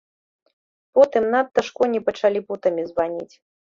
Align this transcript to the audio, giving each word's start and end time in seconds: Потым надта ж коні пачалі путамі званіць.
Потым 0.95 1.23
надта 1.37 1.59
ж 1.69 1.79
коні 1.83 2.05
пачалі 2.11 2.39
путамі 2.53 2.83
званіць. 2.93 3.33